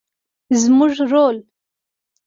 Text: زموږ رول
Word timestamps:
زموږ 0.61 0.91
رول 1.11 1.37